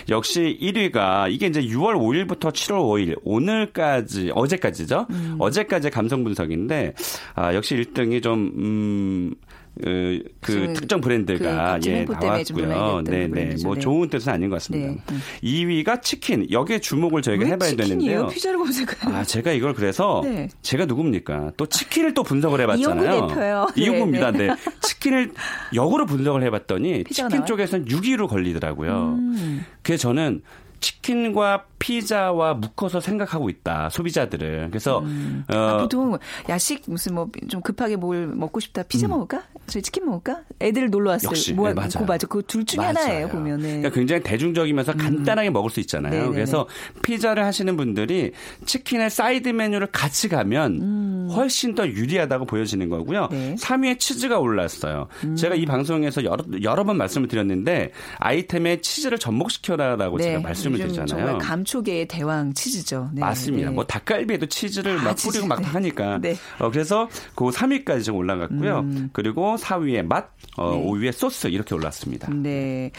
[0.09, 5.05] 역시 1위가 이게 이제 6월 5일부터 7월 5일 오늘까지 어제까지죠.
[5.11, 5.35] 음.
[5.37, 6.95] 어제까지 감성 분석인데
[7.35, 9.35] 아, 역시 1등이 좀 음,
[9.81, 13.01] 그, 그 특정 브랜드가 그 예 나왔고요.
[13.01, 13.55] 네네 네.
[13.63, 13.81] 뭐 네.
[13.81, 15.03] 좋은 뜻은 아닌 것 같습니다.
[15.11, 15.17] 네.
[15.43, 16.47] 2위가 치킨.
[16.49, 17.97] 여기에 주목을 저희가 해봐야 치킨이에요?
[17.99, 18.27] 되는데요.
[18.27, 20.49] 피자를 검색하아 제가 이걸 그래서 네.
[20.61, 21.53] 제가 누굽니까?
[21.57, 23.11] 또 치킨을 또 분석을 해봤잖아요.
[23.11, 23.67] 이용구 대표요.
[23.75, 24.31] 이용구입니다.
[24.31, 24.47] 네.
[24.47, 24.55] 네.
[24.81, 25.31] 치킨을
[25.73, 27.45] 역으로 분석을 해봤더니 치킨 나와요?
[27.45, 29.15] 쪽에서는 6위로 걸리더라고요.
[29.17, 29.65] 음.
[29.83, 30.41] 그래서 저는
[30.79, 35.43] 치킨과 피자와 묶어서 생각하고 있다 소비자들을 그래서 음.
[35.51, 36.17] 어, 아, 보통
[36.49, 39.11] 야식 무슨 뭐 좀 급하게 뭘 먹고 싶다 피자 음.
[39.11, 42.77] 먹을까 저희 치킨 먹을까 애들 놀러 왔어요 역시 뭐, 네, 맞아요 맞아 그 둘 중에
[42.77, 42.97] 맞아요.
[42.97, 44.97] 하나예요 보면은 그러니까 굉장히 대중적이면서 음.
[44.97, 46.31] 간단하게 먹을 수 있잖아요 네네네.
[46.31, 46.67] 그래서
[47.03, 48.31] 피자를 하시는 분들이
[48.65, 51.29] 치킨의 사이드 메뉴를 같이 가면 음.
[51.33, 53.55] 훨씬 더 유리하다고 보여지는 거고요 네.
[53.59, 55.35] 3위에 치즈가 올랐어요 음.
[55.35, 60.23] 제가 이 방송에서 여러, 여러 번 말씀을 드렸는데 아이템에 치즈를 접목시켜라라고 네.
[60.25, 63.09] 제가 말씀을 드렸잖아요 정말 감초 계의 대왕 치즈죠.
[63.13, 63.21] 네.
[63.21, 63.69] 맞습니다.
[63.69, 63.75] 네.
[63.75, 65.31] 뭐 닭갈비에도 치즈를 아, 막 치즈.
[65.31, 65.67] 뿌리고 막 네.
[65.67, 66.19] 하니까.
[66.19, 66.35] 네.
[66.59, 68.79] 어, 그래서 그 3위까지 좀 올라갔고요.
[68.79, 69.09] 음.
[69.13, 70.83] 그리고 4위에 맛, 어, 네.
[70.83, 72.29] 5위에 소스 이렇게 올랐습니다.
[72.33, 72.91] 네.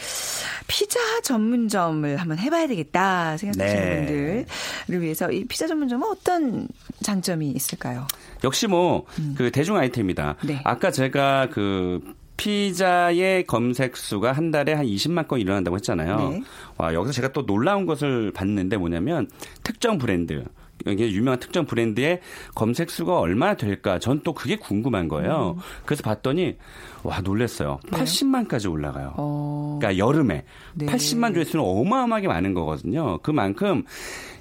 [0.67, 4.45] 피자 전문점을 한번 해봐야 되겠다 생각하시는 네.
[4.87, 6.67] 분들을 위해서 이 피자 전문점은 어떤
[7.03, 8.07] 장점이 있을까요?
[8.43, 9.49] 역시 뭐그 음.
[9.51, 10.35] 대중 아이템이다.
[10.43, 10.61] 네.
[10.63, 12.01] 아까 제가 그
[12.37, 16.29] 피자의 검색 수가 한 달에 한 20만 건 일어난다고 했잖아요.
[16.29, 16.43] 네.
[16.77, 19.27] 와, 여기서 제가 또 놀라운 것을 봤는데 뭐냐면
[19.63, 20.45] 특정 브랜드
[20.85, 22.21] 이게 유명한 특정 브랜드의
[22.53, 23.97] 검색 수가 얼마나 될까?
[23.97, 25.55] 전 또 그게 궁금한 거예요.
[25.57, 25.61] 음.
[25.85, 26.55] 그래서 봤더니
[27.03, 27.79] 와 놀랬어요.
[27.91, 27.97] 네.
[27.97, 29.13] 80만까지 올라가요.
[29.17, 29.77] 어.
[29.79, 30.43] 그러니까 여름에
[30.75, 30.85] 네.
[30.85, 33.17] 80만 조회수는 어마어마하게 많은 거거든요.
[33.23, 33.83] 그만큼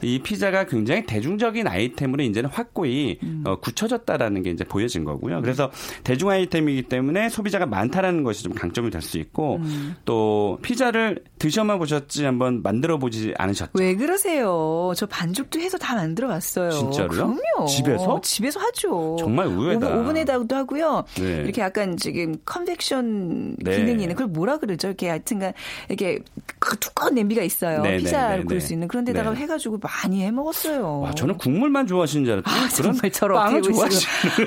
[0.06, 3.42] 이 피자가 굉장히 대중적인 아이템으로 이제는 확고히 음.
[3.46, 5.40] 어, 굳혀졌다라는 게 이제 보여진 거고요.
[5.40, 5.70] 그래서
[6.04, 9.94] 대중 아이템이기 때문에 소비자가 많다라는 것이 좀 강점이 될 수 있고 음.
[10.04, 13.72] 또 피자를 드셔만 보셨지 한번 만들어 보지 않으셨죠?
[13.74, 14.92] 왜 그러세요?
[14.96, 16.70] 저 반죽도 해서 다 만들어 봤어요.
[16.70, 17.08] 진짜로요?
[17.08, 17.66] 그럼요.
[17.68, 18.20] 집에서?
[18.22, 19.16] 집에서 하죠.
[19.18, 19.96] 정말 의외다.
[19.96, 21.04] 오븐, 에다도 하고요.
[21.18, 21.42] 네.
[21.44, 23.76] 이렇게 약간 지금 컨벡션 네.
[23.76, 24.88] 기능이 있는 그걸 뭐라 그러죠?
[24.88, 25.52] 이렇게 하여튼간
[25.88, 26.18] 이렇게
[26.58, 27.82] 그 두꺼운 냄비가 있어요.
[27.82, 29.40] 네, 네 피자를 구울 수 있는 그런 데다가 네.
[29.40, 31.00] 해가지고 많이 해 먹었어요.
[31.00, 34.46] 와, 저는 국물만 좋아하시는 줄 알았더니 아, 정말 저런 빵을 좋아하시는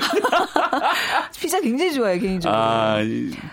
[1.40, 2.60] 피자 굉장히 좋아요 개인적으로.
[2.60, 2.98] 아,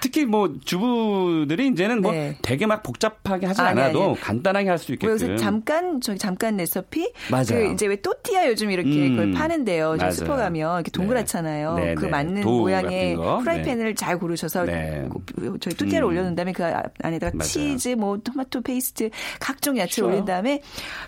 [0.02, 2.38] 특히 뭐 주부들이 이제는 뭐 네.
[2.42, 4.20] 되게 막 복잡하게 하지 아, 않아도 아니, 아니.
[4.20, 5.14] 간단하게 할 수 있게끔.
[5.14, 7.12] 여기서 잠깐 저기 잠깐 레시피.
[7.32, 7.46] 맞아요.
[7.48, 9.16] 그 이제 왜또 토티아 요즘 이렇게 음.
[9.16, 9.98] 그걸 파는데요.
[10.00, 11.76] 저 슈퍼 가면 이렇게 동그랗잖아요.
[11.76, 11.96] 네.
[11.96, 16.10] 그 맞는 모양의 프라이팬을 잘 고르셔서 그 저희 토티아를 음.
[16.10, 16.64] 올려놓은 다음에 그
[17.02, 17.48] 안에다가 맞아요.
[17.48, 20.62] 치즈, 뭐 토마토 페이스트, 각종 야채를 올린 다음에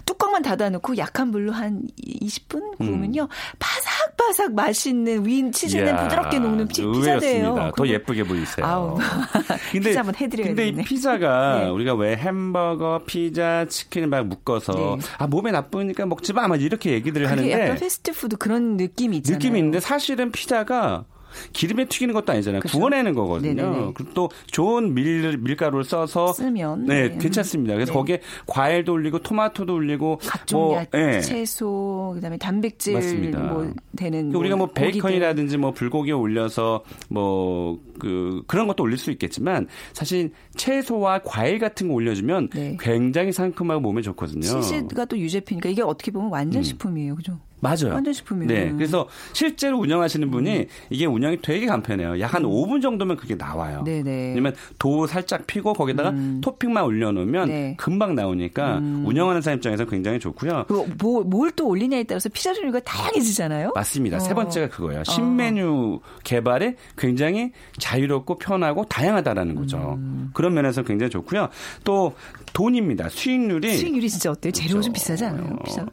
[0.05, 3.23] 뚜껑만 닫아 놓고 약한 불로 한 20분 구우면요.
[3.23, 3.27] 음.
[3.59, 7.71] 바삭바삭 맛있는 위 치즈는 부드럽게 녹는 피자돼요.
[7.75, 8.65] 더 예쁘게 보이세요.
[8.65, 8.97] 아우.
[9.71, 11.69] 근데, 피자 한번 해드려야 근데 이 피자가 네.
[11.69, 15.07] 우리가 왜 햄버거, 피자, 치킨을 막 묶어서 네.
[15.17, 19.37] 아 몸에 나쁘니까 먹지 마, 막 이렇게 얘기들을 하는데 약간 패스트푸드 그런 느낌이 있잖아요.
[19.37, 21.05] 느낌이 있는데 사실은 피자가
[21.53, 22.61] 기름에 튀기는 것도 아니잖아요.
[22.61, 22.77] 그렇죠.
[22.77, 23.53] 구워내는 거거든요.
[23.53, 23.91] 네네네.
[23.95, 27.17] 그리고 또 좋은 밀 밀가루를 써서 쓰면 네, 네.
[27.17, 27.73] 괜찮습니다.
[27.73, 27.97] 그래서 네.
[27.97, 31.21] 거기에 과일도 올리고 토마토도 올리고 각종 뭐, 야채, 네.
[31.21, 33.39] 채소, 그다음에 단백질 맞습니다.
[33.39, 39.11] 뭐 되는 우리가 뭐, 뭐 베이컨이라든지 뭐 불고기 올려서 뭐 그 그런 것도 올릴 수
[39.11, 42.77] 있겠지만 사실 채소와 과일 같은 거 올려주면 네.
[42.79, 44.61] 굉장히 상큼하고 몸에 좋거든요.
[44.61, 46.63] 치즈가 또 유제품이니까 이게 어떻게 보면 완전 음.
[46.63, 47.39] 식품이에요, 그죠?
[47.59, 47.93] 맞아요.
[47.93, 48.47] 완전식품이에요.
[48.47, 48.71] 네.
[48.73, 50.65] 그래서 실제로 운영하시는 분이 음.
[50.89, 52.19] 이게 운영이 되게 간편해요.
[52.19, 52.81] 약한 5분 음.
[52.81, 53.83] 정도면 그게 나와요.
[53.83, 54.29] 네네.
[54.29, 56.39] 왜냐면 도 살짝 피고 거기다가 음.
[56.41, 57.75] 토핑만 올려놓으면 네.
[57.77, 59.03] 금방 나오니까 음.
[59.05, 60.65] 운영하는 사람 입장에서 굉장히 좋고요.
[60.99, 63.71] 뭐, 뭘또 올리냐에 따라서 피자 종류가 다양해지잖아요.
[63.75, 64.17] 맞습니다.
[64.17, 64.19] 어.
[64.19, 65.03] 세 번째가 그거예요.
[65.03, 66.19] 신메뉴 어.
[66.23, 69.95] 개발에 굉장히 자유롭고 편하고 다양하다라는 거죠.
[69.97, 70.31] 음.
[70.33, 71.49] 그런 면에서 굉장히 좋고요.
[71.83, 72.13] 또
[72.53, 73.09] 돈입니다.
[73.09, 74.51] 수익률이 수익률이 진짜 어때요?
[74.51, 74.85] 재료 그렇죠.
[74.85, 75.57] 좀 비싸지 않아요?
[75.65, 75.85] 피자?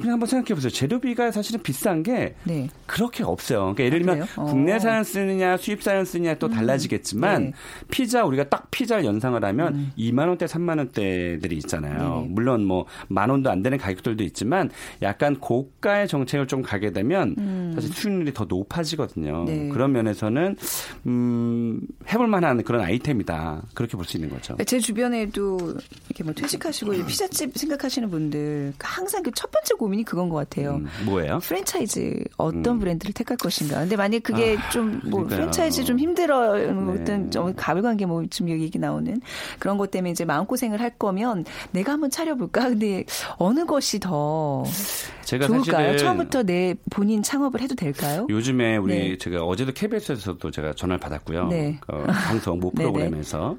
[0.00, 0.70] 그냥 한번 생각해 보세요.
[0.70, 2.68] 재료비가 사실은 비싼 게 네.
[2.86, 3.74] 그렇게 없어요.
[3.74, 6.52] 그러니까 예를 들면 아, 국내산 쓰느냐 수입산 쓰느냐 또 음.
[6.52, 7.52] 달라지겠지만 네.
[7.90, 9.92] 피자 우리가 딱 피자를 연상을 하면 음.
[9.98, 12.20] 2만 원대, 3만 원대들이 있잖아요.
[12.22, 12.28] 네.
[12.30, 14.70] 물론 뭐 만 원도 안 되는 가격들도 있지만
[15.02, 17.72] 약간 고가의 정책을 좀 가게 되면 음.
[17.74, 19.44] 사실 수익률이 더 높아지거든요.
[19.44, 19.68] 네.
[19.68, 20.56] 그런 면에서는
[21.06, 21.80] 음,
[22.12, 23.62] 해볼 만한 그런 아이템이다.
[23.74, 24.56] 그렇게 볼 수 있는 거죠.
[24.66, 25.58] 제 주변에도
[26.08, 30.76] 이렇게 뭐 퇴직하시고 피자집 생각하시는 분들 항상 그 첫 번째 고 민이 그건 것 같아요.
[30.76, 31.38] 음, 뭐예요?
[31.40, 32.78] 프랜차이즈 어떤 음.
[32.78, 33.80] 브랜드를 택할 것인가.
[33.80, 37.00] 근데 만약 그게 아, 좀뭐 프랜차이즈 좀 힘들어 네.
[37.00, 39.20] 어떤 좀 가불관계 뭐 지금 얘기 나오는
[39.58, 42.68] 그런 것 때문에 이제 마음 고생을 할 거면 내가 한번 차려볼까.
[42.68, 43.04] 근데
[43.36, 44.64] 어느 것이 더
[45.24, 45.96] 좋을까요?
[45.96, 48.26] 처음부터 내 본인 창업을 해도 될까요?
[48.30, 49.18] 요즘에 우리 네.
[49.18, 51.48] 제가 어제도 KBS에서도 제가 전화를 받았고요.
[51.48, 51.78] 네.
[51.88, 53.56] 어, 방송 모 프로그램에서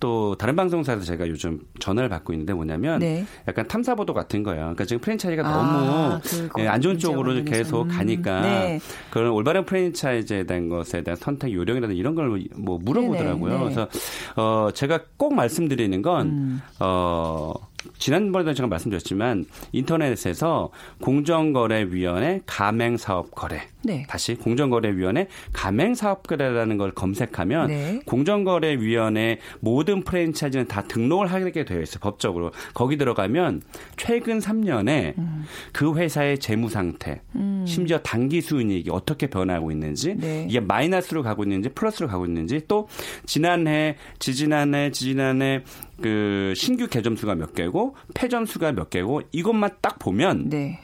[0.00, 3.24] 또 다른 방송사에서 제가 요즘 전화를 받고 있는데 뭐냐면 네.
[3.46, 4.60] 약간 탐사 보도 같은 거예요.
[4.62, 6.20] 그러니까 지금 프랜차이즈가 아, 너무
[6.58, 7.88] 예, 안 좋은 쪽으로 계속 음.
[7.88, 8.80] 가니까 네.
[9.10, 13.52] 그런 올바른 프랜차이즈에 대한 것에 대한 선택 요령이라든 이런 걸 뭐 물어보더라고요.
[13.52, 13.62] 네네.
[13.64, 13.88] 그래서
[14.36, 16.62] 어 제가 꼭 말씀드리는 건 음.
[16.78, 17.52] 어.
[17.98, 24.04] 지난번에도 제가 말씀드렸지만 인터넷에서 공정거래위원회 가맹사업거래 네.
[24.08, 28.00] 다시 공정거래위원회 가맹사업거래라는 걸 검색하면 네.
[28.04, 33.62] 공정거래위원회 모든 프랜차이즈는 다 등록을 하게 되어 있어요 법적으로 거기 들어가면
[33.96, 35.44] 최근 3년에 음.
[35.72, 37.64] 그 회사의 재무 상태 음.
[37.66, 40.46] 심지어 단기 수익이 어떻게 변하고 있는지 네.
[40.48, 42.88] 이게 마이너스로 가고 있는지 플러스로 가고 있는지 또
[43.26, 45.62] 지난해 지지난해 지지난해
[46.02, 50.80] 그 신규 개점 수가 몇 개고 폐점 수가 몇 개고 이것만 딱 보면 네.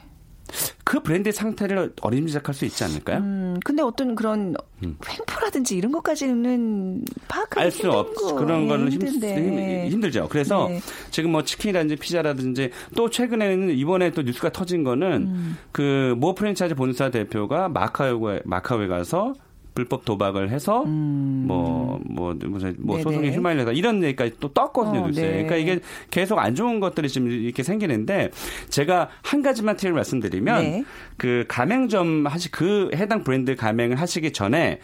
[0.83, 3.17] 그 브랜드의 상태를 어림짐작할 수 있지 않을까요?
[3.17, 4.97] 음, 근데 어떤 그런 음.
[5.05, 8.13] 횡포라든지 이런 것까지는 파악하기 알수 없.
[8.37, 10.27] 그런 거는 힘, 힘들죠.
[10.29, 10.79] 그래서 네.
[11.11, 15.57] 지금 뭐 치킨이라든지 피자라든지 또 최근에는 이번에 또 뉴스가 터진 거는 음.
[15.73, 19.33] 그모 프랜차이즈 본사 대표가 마카오에 마카오에 가서
[19.77, 21.43] 불법 도박을 해서 음.
[21.47, 25.21] 뭐, 뭐, 뭐, 뭐 소송에 휘말려다 이런 얘기까지 또 떴거든요, 어, 뉴스에.
[25.21, 25.31] 네.
[25.43, 28.31] 그러니까 이게 계속 안 좋은 것들이 지금 이렇게 생기는데
[28.69, 30.83] 제가 한 가지만 팁을 말씀드리면 네.
[31.17, 34.79] 그 가맹점 하시, 그 해당 브랜드 가맹을 하시기 전에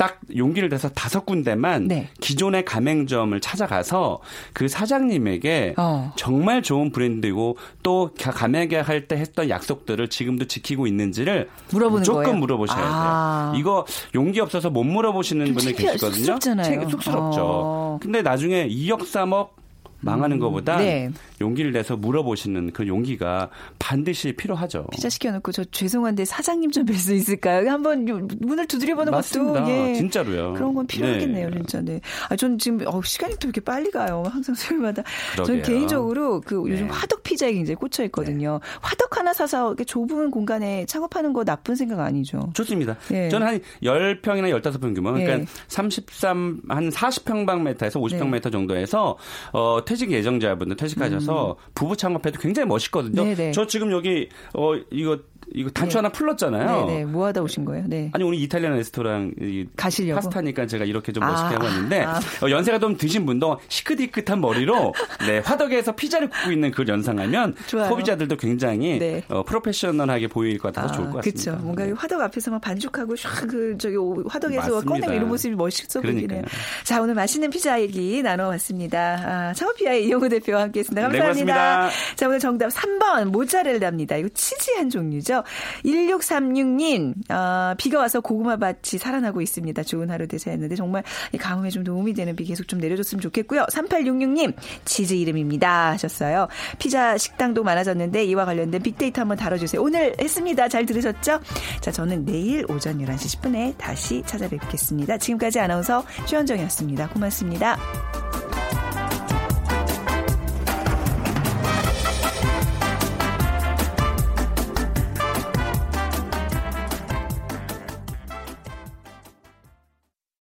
[0.00, 2.08] 딱 용기를 내서 다섯 군데만 네.
[2.22, 4.20] 기존의 가맹점을 찾아가서
[4.54, 6.14] 그 사장님에게 어.
[6.16, 12.38] 정말 좋은 브랜드고 또 가맹할 때 했던 약속들을 지금도 지키고 있는지를 물어보는 무조건 거예요?
[12.38, 13.50] 물어보셔야 아.
[13.52, 13.60] 돼요.
[13.60, 13.84] 이거
[14.14, 16.14] 용기 없어서 못 물어보시는 분들 계시거든요.
[16.14, 16.88] 쑥스럽잖아요.
[16.88, 17.40] 쑥스럽죠.
[17.42, 17.98] 어.
[18.00, 19.59] 근데 나중에 2억 3억
[20.00, 20.40] 망하는 음.
[20.40, 21.10] 것보다 네.
[21.40, 24.86] 용기를 내서 물어보시는 그 용기가 반드시 필요하죠.
[24.92, 27.70] 피자 시켜놓고 저 죄송한데 사장님 좀 뵐 수 있을까요?
[27.70, 28.04] 한번
[28.40, 29.60] 문을 두드려보는 맞습니다.
[29.60, 29.94] 것도 예.
[29.94, 30.54] 진짜로요.
[30.54, 31.56] 그런 건 필요하겠네요, 네.
[31.56, 31.80] 진짜.
[31.80, 32.00] 네.
[32.28, 34.22] 아, 전 지금 어, 시간이 또 이렇게 빨리 가요.
[34.28, 35.02] 항상 수요일마다.
[35.36, 36.92] 저는 개인적으로 그 요즘 네.
[36.92, 38.58] 화덕 피자에 굉장히 꽂혀 있거든요.
[38.62, 38.78] 네.
[38.80, 42.50] 화덕 하나 사서 이렇게 좁은 공간에 창업하는 거 나쁜 생각 아니죠.
[42.54, 42.96] 좋습니다.
[43.12, 43.28] 예.
[43.28, 45.44] 저는 한 10평이나 15평 규모, 그러니까 예.
[45.68, 49.16] 33, 한 40평방미터에서 50평미터 정도에서
[49.52, 51.70] 어, 퇴직 예정자분들 퇴직하셔서 음.
[51.74, 53.24] 부부 창업해도 굉장히 멋있거든요.
[53.24, 53.50] 네네.
[53.50, 55.18] 저 지금 여기 어 이거
[55.52, 55.98] 이거 단추 네.
[55.98, 56.86] 하나 풀렀잖아요.
[56.86, 57.84] 네, 뭐 하다 오신 거예요?
[57.88, 58.08] 네.
[58.12, 59.32] 아니 오늘 이탈리안 레스토랑
[59.74, 62.20] 가시려고 파스타니까 제가 이렇게 좀 멋있게 아, 해봤는데 아.
[62.42, 64.94] 어, 연세가 좀 드신 분도 시크디끗한 머리로
[65.26, 69.24] 네 화덕에서 피자를 굽고 있는 그 연상하면 소비자들도 굉장히 네.
[69.28, 71.42] 어, 프로페셔널하게 보일 것 같아서 아, 좋을 것 같습니다.
[71.42, 71.64] 그렇죠.
[71.64, 71.92] 뭔가 네.
[71.92, 73.96] 화덕 앞에서만 반죽하고 샥그 저기
[74.28, 76.42] 화덕에서 꺼내고 이런 모습이 멋있어 보이네요.
[76.84, 79.00] 자 오늘 맛있는 피자 얘기 나눠봤습니다.
[79.24, 81.08] 아, 창업 피아의 이용우 대표와 함께했습니다.
[81.08, 81.86] 네, 감사합니다.
[81.86, 84.16] 네, 자 오늘 정답 3번 모짜렐라입니다.
[84.16, 85.42] 이거 치즈 한 종류죠.
[85.84, 89.82] 1636님 어, 비가 와서 고구마 밭이 살아나고 있습니다.
[89.82, 91.02] 좋은 하루 되세요 했는데 정말
[91.38, 93.64] 가뭄에 좀 도움이 되는 비 계속 좀 내려줬으면 좋겠고요.
[93.72, 96.48] 3866님 치즈 이름입니다 하셨어요.
[96.78, 99.80] 피자 식당도 많아졌는데 이와 관련된 빅데이터 한번 다뤄주세요.
[99.82, 100.68] 오늘 했습니다.
[100.68, 101.40] 잘 들으셨죠?
[101.80, 105.16] 자 저는 내일 오전 11시 10분에 다시 찾아뵙겠습니다.
[105.16, 107.08] 지금까지 아나운서 최현정이었습니다.
[107.08, 107.78] 고맙습니다.